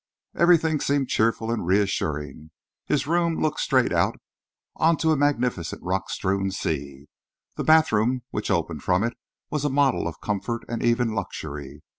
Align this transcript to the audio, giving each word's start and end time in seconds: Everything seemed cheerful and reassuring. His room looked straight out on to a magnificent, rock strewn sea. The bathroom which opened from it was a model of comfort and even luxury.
Everything 0.35 0.79
seemed 0.79 1.09
cheerful 1.09 1.51
and 1.51 1.63
reassuring. 1.63 2.49
His 2.87 3.05
room 3.05 3.39
looked 3.39 3.59
straight 3.59 3.93
out 3.93 4.17
on 4.77 4.97
to 4.97 5.11
a 5.11 5.15
magnificent, 5.15 5.79
rock 5.83 6.09
strewn 6.09 6.49
sea. 6.49 7.05
The 7.55 7.63
bathroom 7.63 8.23
which 8.31 8.49
opened 8.49 8.81
from 8.81 9.03
it 9.03 9.13
was 9.51 9.63
a 9.63 9.69
model 9.69 10.07
of 10.07 10.19
comfort 10.19 10.63
and 10.67 10.81
even 10.81 11.13
luxury. 11.13 11.83